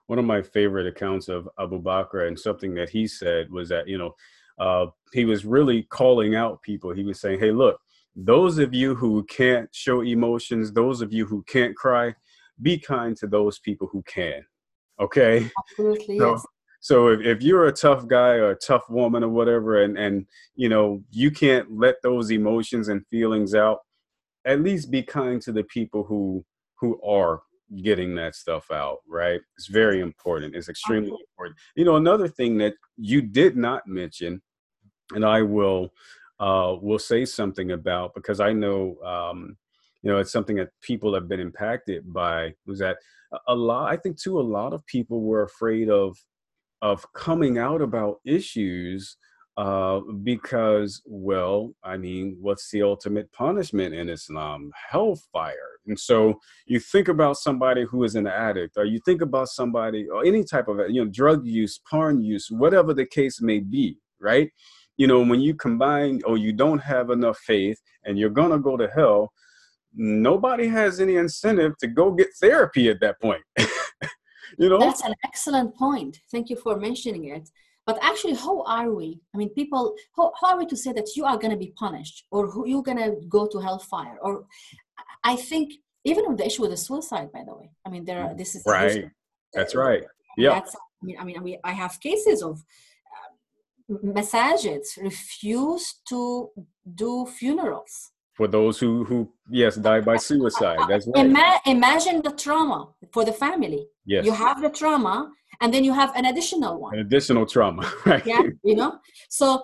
[0.07, 3.89] one of my favorite accounts of Abu Bakr and something that he said was that
[3.89, 4.15] you know
[4.63, 6.93] uh, he was really calling out people.
[6.93, 7.81] He was saying, "Hey, look,
[8.15, 12.15] those of you who can't show emotions, those of you who can't cry,
[12.61, 14.45] be kind to those people who can."
[15.01, 15.51] Okay.
[15.59, 16.19] Absolutely.
[16.19, 16.47] So, yes.
[16.81, 20.27] so if, if you're a tough guy or a tough woman or whatever, and and
[20.55, 23.81] you know you can't let those emotions and feelings out,
[24.45, 26.45] at least be kind to the people who
[26.79, 27.43] who are
[27.83, 28.99] getting that stuff out.
[29.09, 29.41] Right?
[29.57, 30.55] It's very important.
[30.55, 31.57] It's extremely important.
[31.75, 34.41] You know, another thing that you did not mention,
[35.15, 35.93] and I will
[36.41, 38.97] uh, will say something about because I know.
[39.05, 39.57] Um,
[40.05, 42.97] you know, it's something that people have been impacted by was that
[43.47, 46.17] a lot i think too a lot of people were afraid of
[46.81, 49.17] of coming out about issues
[49.59, 56.81] uh, because well i mean what's the ultimate punishment in islam hellfire and so you
[56.81, 60.69] think about somebody who is an addict or you think about somebody or any type
[60.69, 64.51] of you know drug use porn use whatever the case may be right
[64.97, 68.77] you know when you combine or you don't have enough faith and you're gonna go
[68.77, 69.33] to hell
[69.95, 73.43] nobody has any incentive to go get therapy at that point.
[74.59, 74.79] you know?
[74.79, 76.21] That's an excellent point.
[76.31, 77.49] Thank you for mentioning it.
[77.85, 79.21] But actually, how are we?
[79.35, 81.73] I mean, people, how, how are we to say that you are going to be
[81.77, 84.19] punished or who you're going to go to hellfire?
[84.23, 84.45] Or
[85.25, 85.73] I think
[86.05, 88.55] even with the issue with the suicide, by the way, I mean, there are, this
[88.55, 89.11] is right.
[89.53, 90.05] That's right.
[90.37, 90.51] Yeah.
[90.51, 92.63] That's, I mean, I mean, I, mean, I have cases of
[93.91, 96.51] masajids refuse to
[96.95, 98.11] do funerals.
[98.35, 101.27] For those who who yes die by suicide that's right.
[101.27, 103.87] Ima- imagine the trauma for the family.
[104.07, 104.25] Yes.
[104.25, 106.95] You have the trauma and then you have an additional one.
[106.95, 108.25] An additional trauma right?
[108.27, 108.99] Yeah you know?
[109.29, 109.63] So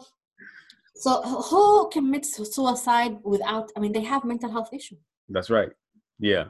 [0.95, 4.97] so who commits suicide without i mean they have mental health issue
[5.29, 5.71] that's right.
[6.19, 6.45] Yeah.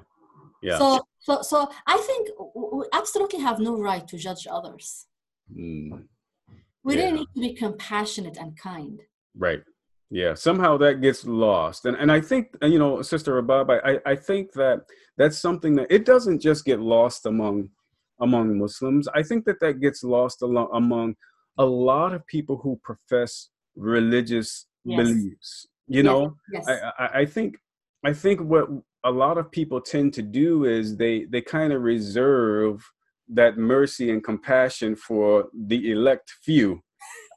[0.62, 0.78] Yeah.
[0.78, 5.07] So so so i think we absolutely have no right to judge others.
[5.54, 6.04] Mm.
[6.88, 7.05] We Yeah.
[7.05, 8.98] really need to be compassionate and kind.
[9.46, 9.62] Right.
[10.11, 14.16] Yeah somehow that gets lost and and i think you know sister rabab i i
[14.29, 14.79] think that
[15.20, 17.57] that's something that it doesn't just get lost among
[18.27, 19.05] among muslims.
[19.20, 20.37] I think that that gets lost
[20.81, 21.09] among
[21.66, 23.33] a lot of people who profess
[23.96, 24.51] religious
[24.85, 24.98] Yes.
[25.01, 25.51] beliefs
[25.96, 26.22] you Yes, know?
[26.55, 26.64] yes.
[26.72, 26.74] I,
[27.05, 27.51] I I think
[28.11, 28.66] I think what
[29.11, 32.77] a lot of people tend to do is they they kind of reserve
[33.30, 36.80] that mercy and compassion for the elect few.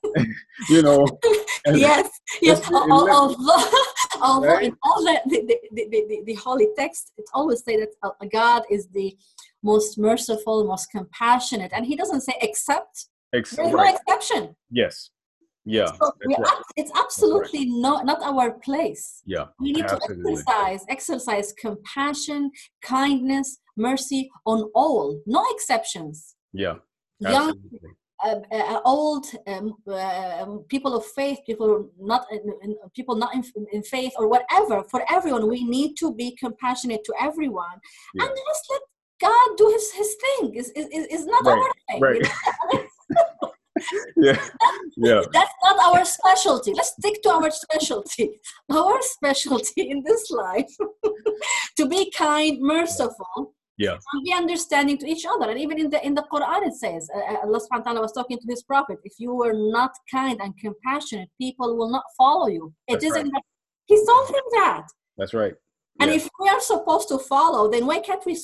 [0.69, 1.05] you know,
[1.73, 2.09] yes
[2.41, 3.71] yes Just Al- in al- that- although
[4.21, 4.63] although Right?
[4.63, 5.57] in all the the, the,
[5.91, 9.15] the, the, the holy text it always say that uh, god is the
[9.63, 15.11] most merciful most compassionate and he doesn't say except Except, there's no exception yes,
[15.65, 16.53] yeah, so we right.
[16.75, 20.23] it's absolutely not not our place yeah, we need Absolutely.
[20.23, 26.75] to exercise exercise compassion kindness mercy on all no exceptions yeah,
[27.19, 27.53] young
[28.23, 33.43] uh, uh, old um, uh, people of faith, people not in, in- people not in,
[33.71, 34.83] in faith or whatever.
[34.83, 37.79] For everyone, we need to be compassionate to everyone
[38.13, 38.25] Yeah.
[38.25, 38.81] and just let
[39.21, 40.53] God do His His thing.
[40.55, 42.01] Is is is is not Right, our thing.
[42.01, 42.21] right.
[42.73, 42.79] you
[43.41, 43.51] know?
[44.17, 44.37] yeah,
[44.97, 46.73] yeah, That's not our specialty.
[46.73, 48.39] Let's stick to our specialty.
[48.71, 50.71] Our specialty in this life
[51.77, 53.97] to be kind, merciful, Yeah.
[54.13, 55.49] and be understanding to each other.
[55.51, 58.01] And even in the in the Quran, it says uh, uh, Allah Subhanahu wa Taala
[58.07, 58.97] was talking to His Prophet.
[59.03, 62.73] If you were not kind and compassionate, people will not follow you.
[62.87, 63.29] It isn't.
[63.33, 63.47] that-
[63.91, 64.85] He told him that.
[65.17, 65.55] that's right.
[65.99, 66.17] And Yeah.
[66.19, 68.35] if we are supposed to follow, then why can't we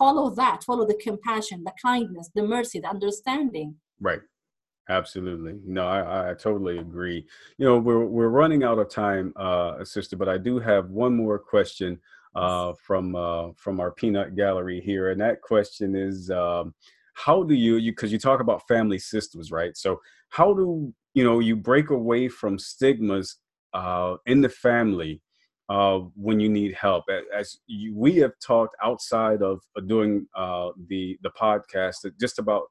[0.00, 0.64] follow that?
[0.68, 3.68] Follow the compassion, the kindness, the mercy, the understanding.
[4.08, 4.22] Right.
[4.88, 5.58] Absolutely.
[5.64, 7.26] No, I, I totally agree.
[7.58, 11.16] You know, we're we're running out of time, uh, sister, but I do have one
[11.16, 11.98] more question
[12.36, 16.72] uh, from uh, from our peanut gallery here, and that question is, um,
[17.14, 19.76] how do you you because you talk about family systems, right?
[19.76, 23.38] So how do you know you break away from stigmas
[23.74, 25.20] uh, in the family
[25.68, 27.06] uh, when you need help?
[27.36, 32.70] As you, we have talked outside of uh, doing uh, the the podcast, just about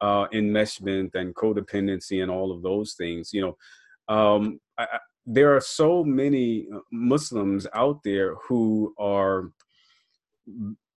[0.00, 3.32] uh, enmeshment and codependency and all of those things.
[3.32, 3.42] You
[4.08, 9.50] know, um, I, I, there are so many uh, Muslims out there who are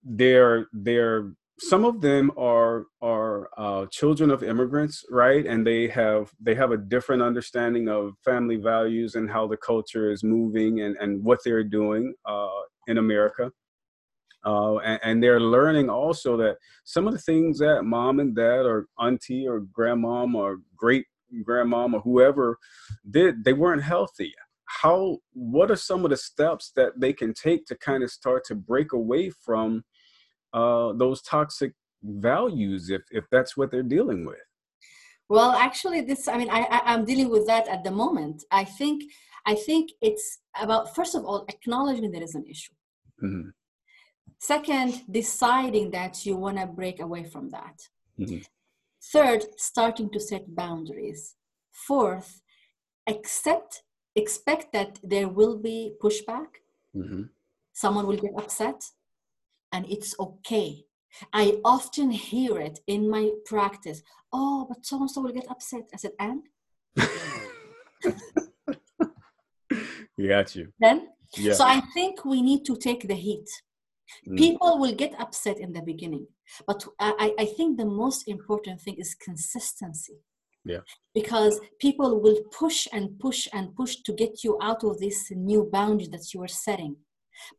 [0.03, 5.45] they're they're some of them are are uh, children of immigrants, right?
[5.45, 10.11] And they have they have a different understanding of family values and how the culture
[10.11, 13.51] is moving and and what they're doing uh, in America.
[14.43, 18.65] Uh, and, and they're learning also that some of the things that mom and dad
[18.65, 21.05] or auntie or grandmom or great
[21.47, 22.57] grandmom or whoever
[23.09, 24.33] did, they weren't healthy.
[24.65, 28.43] How, what are some of the steps that they can take to kind of start
[28.45, 29.83] to break away from
[30.53, 31.73] uh, those toxic
[32.03, 34.39] values if if that's what they're dealing with
[35.29, 38.63] well actually this i mean i, I am dealing with that at the moment i
[38.63, 39.03] think
[39.45, 42.73] i think it's about first of all acknowledging there is an issue
[43.23, 43.49] mm-hmm.
[44.41, 47.77] Second deciding that you want to break away from that
[48.19, 48.39] mm-hmm.
[49.13, 51.35] third starting to set boundaries
[51.71, 52.41] fourth
[53.07, 53.83] accept
[54.15, 56.51] expect that there will be pushback
[56.95, 57.23] mm-hmm.
[57.73, 58.81] someone will get upset
[59.71, 60.85] and it's okay
[61.33, 64.01] I often hear it in my practice.
[64.31, 65.89] Oh, but so and so will get upset.
[65.93, 66.43] I said, and?
[70.21, 70.71] You got you.
[70.79, 71.07] Then?
[71.35, 71.53] Yeah.
[71.53, 73.49] So I think we need to take the heat.
[74.27, 74.37] Mm.
[74.37, 76.27] People will get upset in the beginning,
[76.67, 80.17] but I, I think the most important thing is consistency.
[80.63, 80.81] Yeah.
[81.13, 85.67] Because people will push and push and push to get you out of this new
[85.71, 86.97] boundary that you are setting.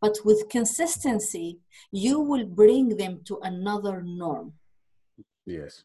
[0.00, 1.58] But with consistency,
[1.90, 4.52] you will bring them to another norm.
[5.44, 5.82] Yes.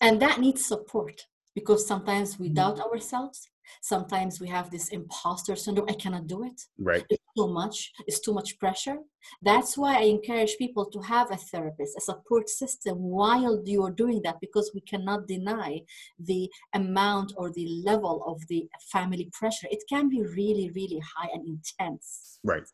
[0.00, 2.54] And that needs support because sometimes we mm-hmm.
[2.54, 3.48] doubt ourselves.
[3.82, 5.88] Sometimes we have this imposter syndrome.
[5.88, 6.60] I cannot do it.
[6.78, 7.04] Right.
[7.08, 7.92] It's too much.
[8.06, 8.98] It's too much pressure.
[9.42, 14.20] That's why I encourage people to have a therapist, a support system while you're doing
[14.24, 15.80] that because we cannot deny
[16.18, 19.68] the amount or the level of the family pressure.
[19.70, 22.38] It can be really, really high and intense.
[22.44, 22.64] Right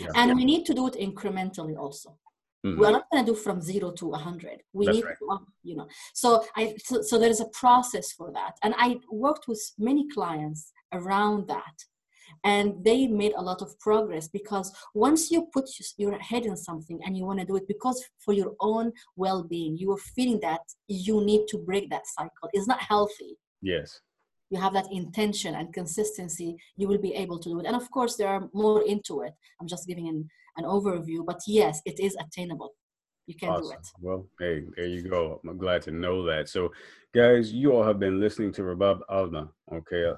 [0.00, 0.08] yeah.
[0.14, 2.16] and we need to do it incrementally also
[2.66, 2.80] mm-hmm.
[2.80, 5.16] we're not going to do from zero to 100 we That's need right.
[5.18, 5.88] to you know.
[6.14, 8.54] So i so, so there's a process for that.
[8.62, 11.76] And i worked with many clients around that.
[12.44, 16.98] And they made a lot of progress because once you put your head in something
[17.04, 20.60] and you want to do it because for your own well-being you are feeling that
[20.88, 22.48] you need to break that cycle.
[22.52, 23.32] It's not healthy.
[23.62, 24.00] Yes
[24.50, 27.66] you have that intention and consistency, you will be able to do it.
[27.66, 29.32] And of course, there are more into it.
[29.60, 32.74] I'm just giving an, an overview, but yes, it is attainable.
[33.26, 33.64] You can awesome.
[33.64, 33.86] do it.
[34.00, 35.40] Well, hey, there you go.
[35.48, 36.48] I'm glad to know that.
[36.48, 36.70] So,
[37.12, 40.12] guys, you all have been listening to Rabab Alma, okay,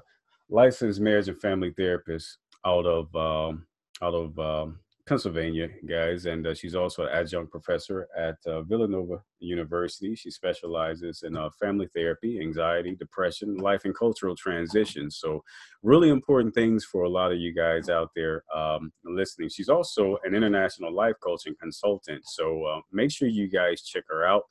[0.49, 3.65] licensed marriage and family therapist out of um,
[4.03, 9.23] out of um, Pennsylvania, guys, and uh, she's also an adjunct professor at uh, Villanova
[9.39, 10.13] University.
[10.13, 15.17] She specializes in uh, family therapy, anxiety, depression, life, and cultural transitions.
[15.17, 15.43] So,
[15.81, 19.49] really important things for a lot of you guys out there um, listening.
[19.49, 22.21] She's also an international life coaching consultant.
[22.27, 24.43] So, uh, make sure you guys check her out.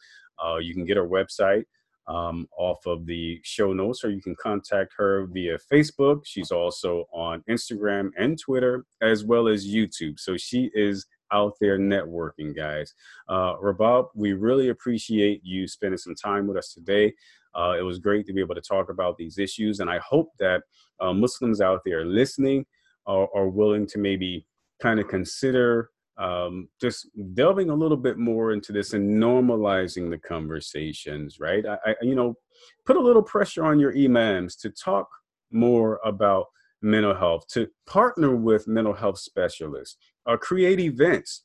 [0.45, 1.67] Uh, you can get her website
[2.09, 6.23] um, off of the show notes, or you can contact her via Facebook.
[6.25, 10.19] She's also on Instagram and Twitter, as well as YouTube.
[10.19, 12.95] So she is out there networking, guys.
[13.29, 17.13] Uh, Rabab, we really appreciate you spending some time with us today.
[17.55, 20.31] Uh, it was great to be able to talk about these issues, and I hope
[20.39, 20.63] that
[21.01, 22.65] uh, Muslims out there listening
[23.07, 24.47] are, are willing to maybe
[24.81, 30.19] kind of consider um, just delving a little bit more into this and normalizing the
[30.19, 31.65] conversations, right?
[31.65, 32.37] I, I, you know,
[32.85, 35.09] put a little pressure on your imams to talk
[35.53, 36.47] more about
[36.83, 39.97] mental health, to partner with mental health specialists,
[40.27, 41.45] or create events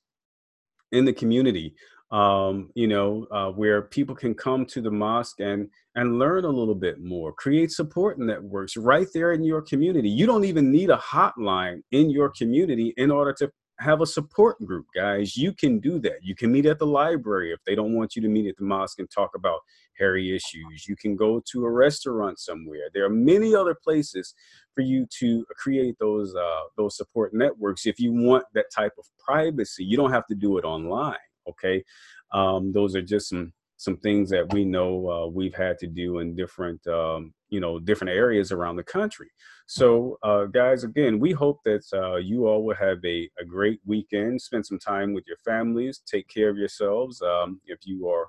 [0.91, 1.75] in the community,
[2.11, 6.49] um, you know, uh, where people can come to the mosque and and learn a
[6.49, 7.31] little bit more.
[7.33, 10.09] Create support networks right there in your community.
[10.09, 14.63] You don't even need a hotline in your community in order to have a support
[14.65, 15.35] group, guys.
[15.35, 16.19] You can do that.
[16.21, 18.63] You can meet at the library if they don't want you to meet at the
[18.63, 19.59] mosque and talk about
[19.97, 20.87] hairy issues.
[20.87, 22.89] You can go to a restaurant somewhere.
[22.93, 24.33] There are many other places
[24.75, 29.05] for you to create those uh, those support networks if you want that type of
[29.23, 29.83] privacy.
[29.83, 31.17] You don't have to do it online.
[31.49, 31.83] Okay,
[32.31, 36.19] um, those are just some some things that we know uh, we've had to do
[36.19, 39.29] in different um, you know different areas around the country.
[39.65, 43.79] So uh, guys again we hope that uh, you all will have a, a great
[43.85, 44.41] weekend.
[44.41, 46.01] Spend some time with your families.
[46.05, 47.21] Take care of yourselves.
[47.21, 48.27] Um, if you are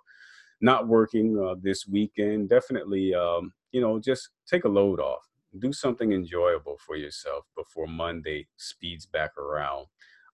[0.60, 5.22] not working uh, this weekend definitely um, you know just take a load off.
[5.60, 9.86] Do something enjoyable for yourself before monday speeds back around.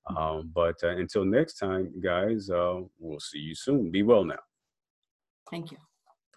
[0.06, 3.90] Um, but uh, until next time guys uh, we'll see you soon.
[3.90, 4.40] Be well now
[5.50, 5.89] Thank you.